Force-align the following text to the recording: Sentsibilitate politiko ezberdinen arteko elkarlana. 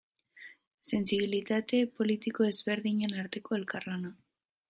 Sentsibilitate 0.87 1.81
politiko 1.99 2.47
ezberdinen 2.53 3.13
arteko 3.25 3.59
elkarlana. 3.61 4.13